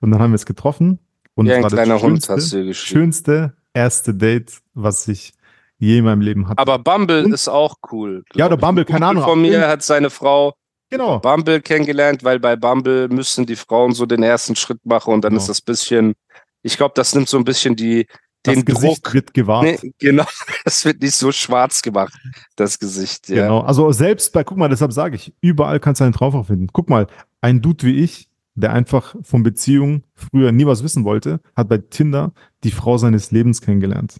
[0.00, 0.98] Und dann haben wir es getroffen.
[1.34, 2.98] Und Wie es ein war das kleiner Hund schönste, hast du ihr geschrieben.
[3.00, 5.32] schönste erste Date, was ich
[5.78, 6.58] je in meinem Leben hatte.
[6.58, 8.24] Aber Bumble Und- ist auch cool.
[8.34, 8.56] Ja, oder.
[8.56, 10.54] Bumble, Ein keine Ahnung, Von mir hat seine Frau
[10.90, 11.18] genau.
[11.18, 15.32] Bumble kennengelernt, weil bei Bumble müssen die Frauen so den ersten Schritt machen und dann
[15.32, 15.40] Genau.
[15.42, 16.14] ist das bisschen,
[16.62, 18.06] ich glaube, das nimmt so ein bisschen die,
[18.46, 19.14] Das den Gesicht Druck.
[19.14, 19.64] wird gewahrt.
[19.64, 20.24] Nee, genau,
[20.64, 22.14] es wird nicht so schwarz gemacht,
[22.56, 23.28] das Gesicht.
[23.28, 23.42] Ja.
[23.44, 23.60] Genau.
[23.60, 26.68] Also selbst bei, guck mal, deshalb sage ich, überall kannst du einen Traufer finden.
[26.72, 27.06] Guck mal,
[27.40, 31.78] ein Dude wie ich, der einfach von Beziehungen früher nie was wissen wollte, hat bei
[31.78, 32.32] Tinder
[32.64, 34.16] die Frau seines Lebens kennengelernt.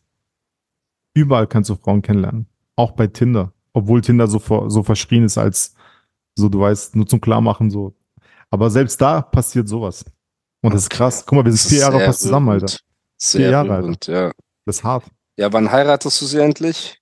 [1.14, 2.46] Überall kannst du Frauen kennenlernen.
[2.76, 3.52] Auch bei Tinder.
[3.72, 5.74] Obwohl Tinder so, so verschrien ist als,
[6.34, 7.94] so du weißt, nur zum Klarmachen so.
[8.50, 10.04] Aber selbst da passiert sowas.
[10.62, 11.24] Und das ist krass.
[11.26, 12.50] Guck mal, wir Das sind vier Jahre fast zusammen.
[12.50, 12.76] Alter.
[13.16, 14.32] Sehr Jahre, rührend, ja.
[14.64, 15.04] Das ist hart.
[15.36, 17.00] Ja, wann heiratest du sie endlich?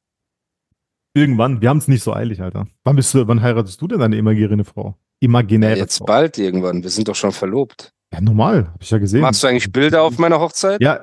[1.14, 2.66] Irgendwann, wir haben es nicht so eilig, Alter.
[2.82, 4.96] Wann bist du, wann heiratest du denn deine imaginäre Frau?
[5.20, 6.06] Imaginäre Jetzt Frau.
[6.06, 6.82] bald irgendwann.
[6.82, 7.92] Wir sind doch schon verlobt.
[8.12, 9.20] Ja, normal, habe ich ja gesehen.
[9.20, 10.80] Machst du eigentlich Bilder auf meiner Hochzeit?
[10.82, 11.00] Ja,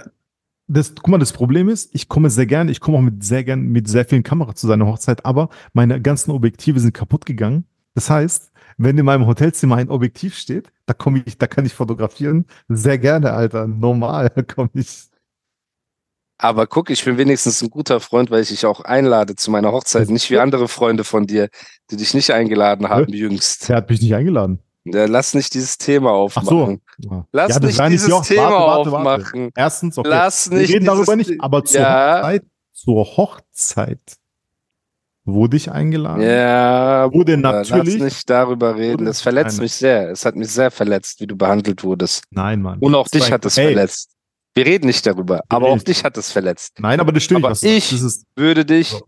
[0.67, 3.43] das, guck mal, das Problem ist, ich komme sehr gerne, ich komme auch mit sehr
[3.43, 7.65] gern mit sehr vielen Kameras zu seiner Hochzeit, aber meine ganzen Objektive sind kaputt gegangen.
[7.93, 11.73] Das heißt, wenn in meinem Hotelzimmer ein Objektiv steht, da komme ich, da kann ich
[11.73, 12.45] fotografieren.
[12.67, 13.65] Sehr gerne, Alter.
[13.67, 15.05] Normal komme ich.
[16.37, 19.71] Aber guck, ich bin wenigstens ein guter Freund, weil ich dich auch einlade zu meiner
[19.71, 20.09] Hochzeit.
[20.09, 21.49] Nicht wie andere Freunde von dir,
[21.91, 23.69] die dich nicht eingeladen haben jüngst.
[23.69, 24.59] Der hat mich nicht eingeladen.
[24.83, 26.63] Ja, lass nicht dieses Thema Ach so.
[26.63, 26.81] aufmachen.
[27.31, 29.23] Lass Ja, das nicht dieses die Hoch- Thema warte, warte, warte.
[29.23, 29.49] aufmachen.
[29.55, 30.09] Erstens, okay.
[30.09, 32.17] Lass Wir nicht reden darüber nicht, aber zur Ja.
[32.17, 33.99] Hochzeit, zur Hochzeit
[35.25, 36.21] wurde ich eingeladen.
[36.23, 38.01] Ja, Wurde Bruder, lass natürlich.
[38.01, 39.05] nicht darüber reden.
[39.05, 39.63] Das verletzt Nein.
[39.63, 40.09] mich sehr.
[40.11, 42.23] Es hat mich sehr verletzt, wie du behandelt wurdest.
[42.31, 42.79] Nein, Mann.
[42.79, 44.11] Und auch Das dich hat es verletzt.
[44.53, 46.73] Wir reden nicht darüber, aber auch dich hat es verletzt.
[46.79, 49.01] Nein, aber das stimmt Aber was ich- ist, Würde dich So.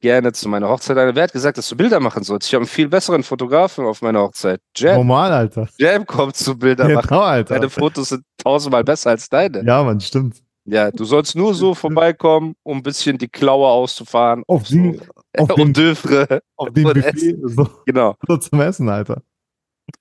[0.00, 1.16] gerne zu meiner Hochzeit einladen.
[1.16, 2.46] Wer hat gesagt, dass du Bilder machen sollst?
[2.48, 4.60] Ich habe einen viel besseren Fotografen auf meiner Hochzeit.
[4.76, 4.94] Jam.
[4.96, 5.68] normal, Alter.
[5.78, 7.08] Jam kommt zu Bilder machen.
[7.08, 7.54] Genau, Alter.
[7.54, 9.64] Deine Fotos sind tausendmal besser als deine.
[9.64, 10.36] Ja, Mann, stimmt.
[10.68, 14.42] Ja, du sollst nur so vorbeikommen, um ein bisschen die Klaue auszufahren.
[14.48, 15.00] Auf den,
[15.38, 16.42] auf und den, Döfre.
[16.56, 18.16] auf und Buffet, so, Genau.
[18.26, 19.22] so zum Essen, Alter.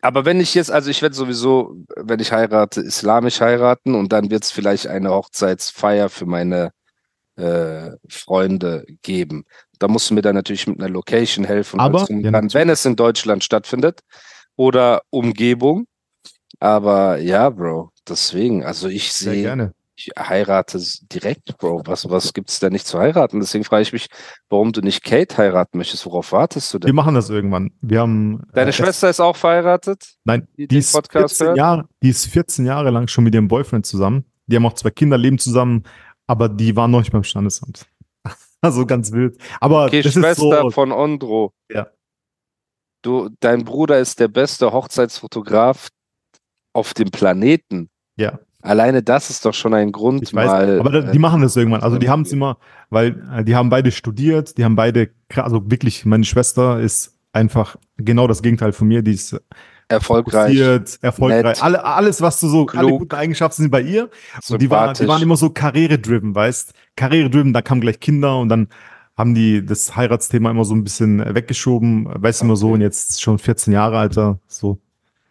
[0.02, 4.32] Aber wenn ich jetzt, also ich werde sowieso, wenn ich heirate, islamisch heiraten und dann
[4.32, 6.71] wird es vielleicht eine Hochzeitsfeier für meine
[7.38, 9.43] äh, Freunde geben.
[9.78, 12.86] Da musst du mir dann natürlich mit einer Location helfen, Aber- ja, dran, wenn es
[12.86, 14.02] in Deutschland stattfindet
[14.56, 15.86] oder Umgebung.
[16.60, 19.74] Aber ja, Bro, deswegen, also ich Sehr sehe, gerne.
[19.98, 20.80] Ich heirate
[21.12, 21.84] direkt, Bro.
[21.86, 23.40] Was, was gibt's da nicht zu heiraten?
[23.40, 24.08] Deswegen frage ich mich,
[24.50, 26.06] warum du nicht Kate heiraten möchtest.
[26.06, 26.96] Worauf wartest du Wir denn?
[26.96, 27.72] machen das irgendwann.
[27.82, 28.44] Wir haben.
[28.54, 30.16] Deine äh, Schwester ist auch verheiratet?
[30.26, 31.58] Nein, die die, ist Podcast 14 hört?
[31.58, 34.26] Jahre, die ist 14 Jahre lang schon mit ihrem Boyfriend zusammen.
[34.48, 35.84] Die haben auch zwei Kinder, leben zusammen,
[36.28, 37.86] aber die waren noch nicht beim Standesamt.
[38.62, 39.38] Also ganz wild.
[39.62, 40.70] Aber Okay, das Schwester ist so.
[40.72, 41.54] von Ondro.
[41.72, 41.88] Ja.
[43.04, 45.90] Du, dein Bruder ist der beste Hochzeitsfotograf
[46.74, 47.90] auf dem Planeten.
[48.18, 50.47] Ja, Alleine das ist doch schon ein Grund, ich weiß.
[50.47, 50.80] mal.
[50.80, 51.82] aber äh, die machen das irgendwann.
[51.82, 52.58] Also die haben es immer,
[52.89, 57.75] weil äh, die haben beide studiert, die haben beide, also wirklich, meine Schwester ist einfach
[57.97, 59.01] genau das Gegenteil von mir.
[59.01, 59.39] Die ist
[59.88, 61.43] erfolgreich, fokussiert, erfolgreich.
[61.43, 64.10] nett, Alle, alles, was du so, alle klug, guten Eigenschaften sind bei ihr.
[64.49, 68.49] Und die, waren, die waren immer so karriere-driven, weißt Karriere-driven, da kamen gleich Kinder und
[68.49, 68.67] dann
[69.17, 72.73] haben die das Heiratsthema immer so ein bisschen weggeschoben, weißt du, immer so, Okay.
[72.75, 74.80] und jetzt schon 14 Jahre, Alter, so.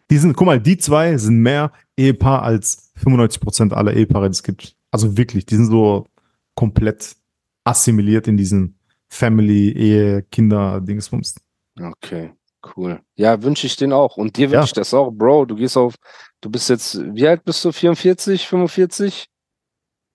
[0.09, 4.33] Die sind, guck mal, die zwei sind mehr Ehepaar als 95 Prozent aller Ehepaare, die
[4.33, 4.75] es gibt.
[4.91, 6.07] Also wirklich, die sind so
[6.55, 7.15] komplett
[7.63, 8.79] assimiliert in diesen
[9.09, 11.35] Family, Ehe, Kinder, Dingsbums.
[11.79, 12.33] Okay,
[12.75, 13.01] cool.
[13.15, 14.17] Ja, wünsche ich den auch.
[14.17, 14.59] Und dir Ja.
[14.59, 15.45] wünsche ich das auch, Bro.
[15.45, 15.95] Du gehst auf,
[16.41, 17.71] du bist jetzt, wie alt bist du?
[17.71, 19.27] 44, 45?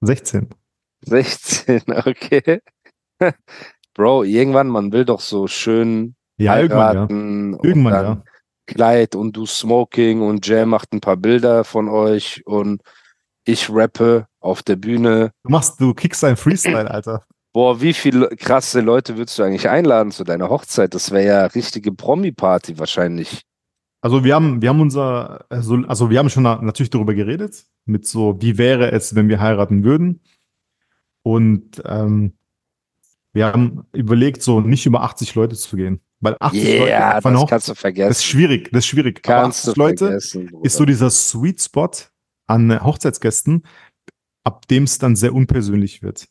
[0.00, 0.48] 16.
[1.02, 2.60] 16, okay.
[3.94, 7.02] Bro, irgendwann, man will doch so schön Ja, irgendwann, ja.
[7.62, 8.22] Irgendwann, ja.
[8.70, 12.82] Kleid und du Smoking und Jam macht ein paar Bilder von euch und
[13.44, 15.32] ich rappe auf der Bühne.
[15.42, 17.24] Du machst, du kickst ein Freestyle, Alter.
[17.52, 20.94] Boah, wie viele krasse Leute würdest du eigentlich einladen zu deiner Hochzeit?
[20.94, 23.42] Das wäre ja richtige Promi-Party wahrscheinlich.
[24.02, 27.66] Also wir haben, wir haben unser, also, also wir haben schon na- natürlich darüber geredet,
[27.86, 30.20] mit so, wie wäre es, wenn wir heiraten würden.
[31.22, 32.34] Und ähm,
[33.32, 36.00] wir haben überlegt, so nicht über 80 Leute zu gehen.
[36.22, 38.08] Weil 80 Leute Yeah, auf einer das Hochzeit, kannst du vergessen.
[38.08, 39.20] das ist schwierig, das ist schwierig.
[39.28, 40.50] Aber kannst 80 du Leute vergessen.
[40.62, 41.90] Ist so dieser Sweet Spot
[42.46, 43.64] an Hochzeitsgästen,
[44.44, 46.28] ab dem es dann sehr unpersönlich wird.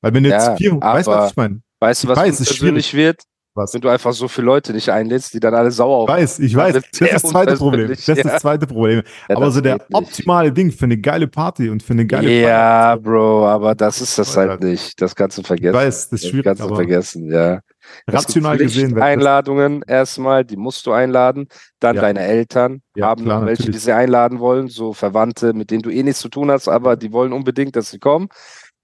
[0.00, 1.62] Weil wenn du Ja, jetzt vier, weißt du, aber- was ich meine?
[1.80, 3.22] weißt du, ich was weiß, es ist persönlich wird?
[3.58, 3.74] Was?
[3.74, 6.38] Wenn du einfach so viele Leute nicht einlädst, die dann alle sauer Ich auf weiß,
[6.38, 6.72] ich weiß.
[6.74, 7.88] Das ist das zweite Problem.
[7.88, 9.02] Das ist das zweite Problem.
[9.28, 9.96] Ja, aber das so der geht nicht.
[10.02, 12.46] optimale Ding für eine geile Party und für eine geile Ja,
[12.94, 12.96] Feier.
[12.98, 15.00] Bro, aber das ist das halt nicht.
[15.02, 15.74] Das kannst du vergessen.
[15.74, 17.60] Ich weiß, das ist das schwierig, kannst du vergessen, ja.
[18.06, 21.48] rational gesehen das- Einladungen erstmal, die musst du einladen.
[21.80, 22.02] Dann Ja.
[22.02, 23.84] deine Eltern Ja, haben klar, welche, die natürlich.
[23.84, 27.12] sie einladen wollen, so Verwandte, mit denen du eh nichts zu tun hast, aber die
[27.12, 28.28] wollen unbedingt, dass sie kommen.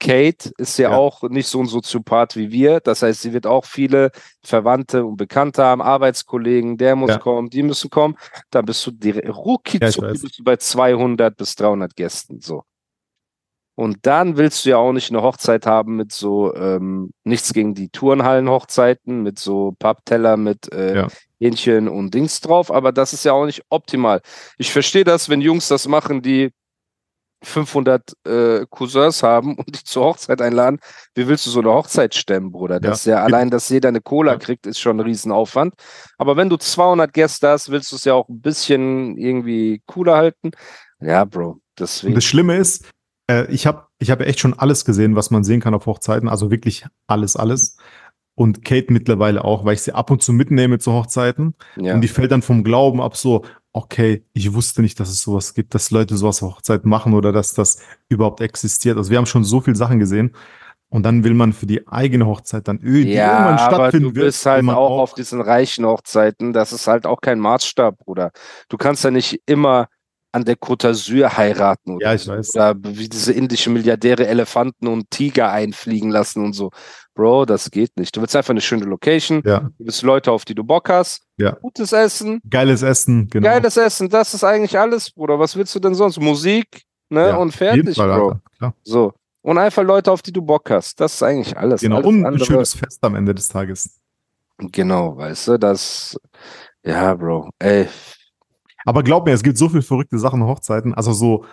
[0.01, 0.97] Kate ist ja, Ja.
[0.97, 2.81] auch nicht so ein Soziopath wie wir.
[2.81, 4.11] Das heißt, sie wird auch viele
[4.43, 7.19] Verwandte und Bekannte haben, Arbeitskollegen, der muss Ja.
[7.19, 8.17] kommen, die müssen kommen.
[8.51, 12.65] Dann bist du direkt, rucki Ja, bist du bei 200 bis 300 Gästen, so.
[13.77, 17.75] Und dann willst du ja auch nicht eine Hochzeit haben mit so, ähm, nichts gegen
[17.75, 21.09] die Turnhallen-Hochzeiten, mit so Pappteller mit äh, Ja.
[21.41, 24.21] Hähnchen und Dings drauf, aber das ist ja auch nicht optimal.
[24.59, 26.51] Ich verstehe das, wenn Jungs das machen, die
[27.45, 30.79] 500 äh, Cousins haben und die zur Hochzeit einladen.
[31.15, 32.81] Wie willst du so eine Hochzeit stemmen, Bruder?
[32.81, 34.39] Das ist ja allein, dass jeder eine Cola Ja.
[34.39, 35.75] kriegt, ist schon ein Riesenaufwand.
[36.19, 40.17] Aber wenn du 200 Gäste hast, willst du es ja auch ein bisschen irgendwie cooler
[40.17, 40.51] halten.
[41.01, 42.15] Ja, Bro, Und deswegen.
[42.15, 42.87] das Schlimme ist,
[43.31, 45.87] äh, ich habe ich hab ja echt schon alles gesehen, was man sehen kann auf
[45.87, 46.29] Hochzeiten.
[46.29, 47.77] Also wirklich alles, alles.
[48.37, 51.55] Und Kate mittlerweile auch, weil ich sie ab und zu mitnehme zu Hochzeiten.
[51.77, 51.95] Ja.
[51.95, 55.55] Und die fällt dann vom Glauben ab so, okay, ich wusste nicht, dass es sowas
[55.55, 58.97] gibt, dass Leute sowas Hochzeit machen oder dass das überhaupt existiert.
[58.97, 60.33] Also wir haben schon so viele Sachen gesehen.
[60.89, 64.15] Und dann will man für die eigene Hochzeit dann öh, die Ja, irgendwann aber stattfinden
[64.15, 66.53] du bist halt will man auch auf diesen reichen Hochzeiten.
[66.53, 68.31] Das ist halt auch kein Maßstab, Bruder.
[68.69, 69.89] Du kannst ja nicht immer
[70.35, 72.55] an der Côte d'Azur heiraten oder, Ja, ich weiß.
[72.57, 76.71] oder wie diese indische Milliardäre Elefanten und Tiger einfliegen lassen und so.
[77.15, 78.17] Bro, das geht nicht.
[78.17, 79.43] Du willst einfach eine schöne Location.
[79.47, 81.23] Ja, Du willst Leute, auf die du Bock hast.
[81.37, 81.53] Ja.
[81.63, 82.41] Gutes Essen.
[82.51, 83.49] geiles Essen, genau.
[83.49, 84.09] Geiles Essen.
[84.09, 85.39] Das ist eigentlich alles, Bruder.
[85.39, 86.19] Was willst du denn sonst?
[86.21, 87.29] Musik, ne?
[87.29, 88.29] Ja, und fertig, Fall, Bro.
[88.59, 88.75] Alter.
[88.83, 89.13] So.
[89.43, 90.99] Und einfach Leute, auf die du Bock hast.
[90.99, 91.81] Das ist eigentlich alles.
[91.83, 91.97] Genau.
[91.97, 94.01] alles Und ein andere- schönes Fest am Ende des Tages.
[94.59, 96.17] Genau, weißt du, das,
[96.85, 97.89] ja, Bro, ey,
[98.85, 100.95] Aber glaub mir, es gibt so viele verrückte Sachen Hochzeiten.
[100.95, 101.45] Also so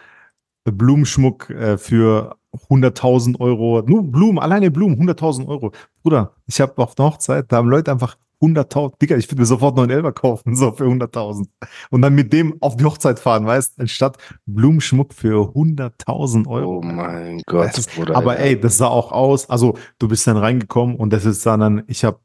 [0.65, 2.35] Blumenschmuck äh, für
[2.69, 3.81] 100.000 Euro.
[3.85, 5.71] Nur Blumen, alleine Blumen, 100.000 Euro.
[6.03, 9.45] Bruder, ich habe auf der Hochzeit, da haben Leute einfach 100.000, Digga, ich würde mir
[9.45, 11.45] sofort noch einen Elber kaufen, so für 100.000.
[11.89, 16.77] Und dann mit dem auf die Hochzeit fahren, weißt anstatt Blumenschmuck für 100.000 Euro.
[16.77, 18.15] oh mein Gott, Bruder.
[18.15, 19.49] Aber ey, das sah auch aus.
[19.49, 22.19] Also, du bist dann reingekommen und das ist dann, dann ich habe,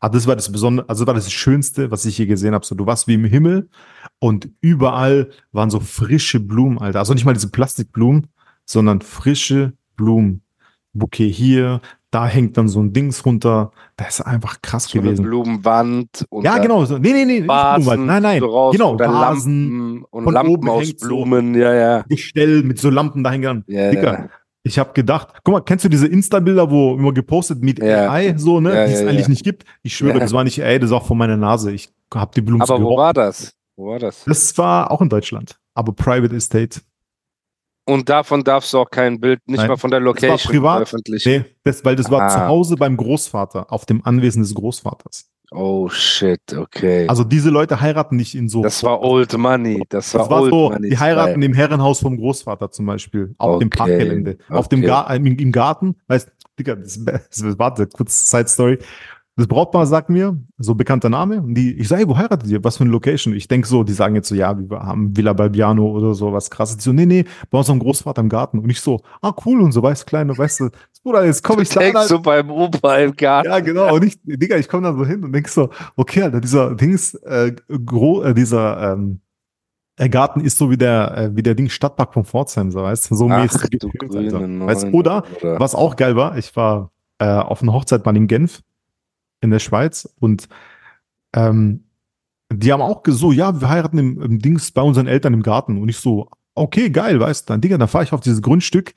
[0.00, 2.64] ah, das war das Besondere, also das war das Schönste, was ich hier gesehen habe.
[2.64, 3.68] So, du warst wie im Himmel
[4.18, 6.98] und überall waren so frische Blumen, Alter.
[7.00, 8.26] Also nicht mal diese Plastikblumen,
[8.64, 10.42] sondern frische Blumen.
[10.94, 11.80] Bouquet hier,
[12.10, 13.70] da hängt dann so ein Dings runter.
[13.96, 15.24] Das ist einfach krass so eine gewesen.
[15.24, 16.84] Blumenwand und Ja, genau.
[16.86, 18.06] So, nee, nee, nee, Vasen.
[18.06, 18.40] Nein, nein.
[18.40, 22.04] so raus genau, Vasen, Lampen und Lampen oben aus hängt so- Blumen, ja, ja.
[22.08, 23.64] Gestell mit so Lampen da hängen.
[23.68, 24.28] ja, Dicker, ja.
[24.68, 28.10] Ich habe gedacht, guck mal, kennst du diese Insta-Bilder, wo immer gepostet mit Ja.
[28.10, 29.64] AI, so, ne, Ja, die es ja, eigentlich nicht gibt?
[29.82, 31.72] Ich schwöre, das war nicht AI, das ist auch von meiner Nase.
[31.72, 32.96] Ich habe die Blumen Aber wo gerochen.
[32.98, 33.54] war das?
[33.76, 34.24] Wo war das?
[34.24, 36.80] Das war auch in Deutschland, aber Private Estate.
[37.86, 39.68] Und davon darfst du auch kein Bild, nicht Nein.
[39.68, 40.74] mal von der Das war Location privat.
[40.88, 41.30] veröffentlichen.
[41.32, 42.28] Nee, das, weil das war Ah.
[42.28, 45.30] zu Hause beim Großvater, auf dem Anwesen des Großvaters.
[45.50, 47.06] Oh shit, okay.
[47.08, 48.62] Also diese Leute heiraten nicht in so.
[48.62, 49.82] das war Old Money.
[49.88, 50.90] Das war, das war Old so, Money.
[50.90, 51.46] die heiraten Style.
[51.46, 54.88] im Herrenhaus vom Großvater zum Beispiel, auf dem Okay, Parkgelände, auf dem okay.
[54.88, 58.78] Gar im, im Garten, weißt, Digga, das, das, warte, kurz Side Story.
[59.38, 62.64] Das Brautpaar sagt mir, so bekannter Name, und die, ich sage, hey, wo heiratet ihr?
[62.64, 63.32] Was für eine Location?
[63.34, 66.50] Ich denke so, die sagen jetzt so, ja, wir haben Villa Balbiano oder so, was
[66.50, 66.78] krasses.
[66.78, 68.58] Die so, nee, nee, bei unserem Großvater im Garten.
[68.58, 70.70] Und ich so, ah, cool, und so, weißt kleine, weißt du,
[71.04, 73.48] Bruder, jetzt komm ich da an, du beim Opa im Garten?
[73.48, 73.94] ja, genau.
[73.94, 77.14] Und ich, Digga, ich komme da so hin und denk so, okay, Alter, dieser Dings,
[77.14, 77.54] äh,
[77.86, 79.20] gro äh, dieser ähm,
[80.00, 83.12] der Garten ist so wie der, äh, wie der Ding Stadtpark von Pforzheim, so weißt
[83.12, 83.78] du, so Ach, mäßig.
[83.78, 84.66] du gefilmt, grüne Alter.
[84.66, 85.60] Weißt, du, oder, Bruder.
[85.60, 88.62] was auch geil war, ich war äh, auf einer Hochzeit mal in Genf
[89.40, 90.48] in der Schweiz und
[91.34, 91.84] ähm,
[92.50, 95.80] die haben auch so, ja, wir heiraten im, im Dings bei unseren Eltern im Garten.
[95.80, 98.94] Und ich so, okay, geil, weißt du, dann, Digga, dann fahre ich auf dieses Grundstück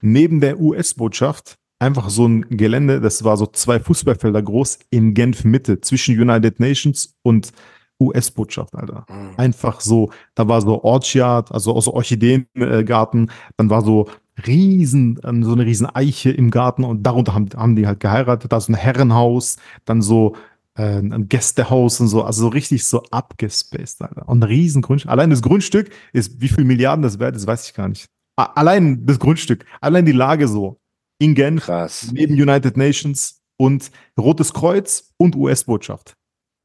[0.00, 1.58] neben der US-Botschaft.
[1.78, 6.60] Einfach so ein Gelände, das war so zwei Fußballfelder groß in Genf Mitte zwischen United
[6.60, 7.52] Nations und
[8.00, 9.04] US-Botschaft, Alter.
[9.08, 9.34] Mhm.
[9.36, 14.08] Einfach so, da war so Orchard, also aus Orchideengarten, dann war so
[14.46, 18.52] riesen, äh, so eine riesen Eiche im Garten und darunter haben, haben die halt geheiratet,
[18.52, 20.36] da ist ein Herrenhaus, dann so
[20.76, 24.28] äh, ein Gästehaus und so, also so richtig so abgespaced, Alter.
[24.28, 25.10] Und ein riesen Grundstück.
[25.10, 28.06] Allein das Grundstück ist, wie viel Milliarden das wert ist, weiß ich gar nicht.
[28.36, 30.80] Allein das Grundstück, allein die Lage so.
[31.20, 32.10] In Genf, Krass.
[32.12, 36.16] neben United Nations und Rotes Kreuz und US-Botschaft.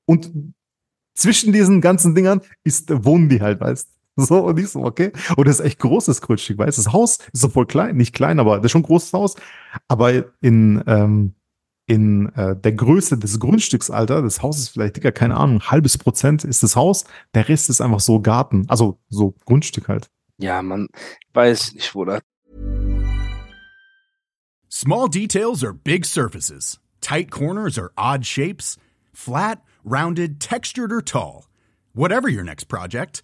[0.08, 0.32] Und
[1.14, 3.99] zwischen diesen ganzen Dingern ist, wohnen die halt, weißt du?
[4.28, 5.12] So, und ich so, okay.
[5.36, 6.84] Und das ist echt großes Grundstück, weißt du?
[6.84, 9.36] Das Haus ist so voll klein, nicht klein, aber das ist schon ein großes Haus.
[9.88, 11.36] Aber in, ähm,
[11.88, 15.72] in äh, der Größe des Grundstücks, Alter, das Haus ist vielleicht, Digga, keine Ahnung, ein
[15.72, 20.10] halbes Prozent ist das Haus, der Rest ist einfach so Garten, also so Grundstück halt.
[20.38, 20.88] Ja, man
[21.34, 22.22] weiß nicht, Bruder.
[24.70, 26.80] Small details are big surfaces.
[27.02, 28.78] Tight corners are odd shapes.
[29.12, 31.48] Flat, rounded, textured, or tall.
[31.94, 33.24] Whatever your next project,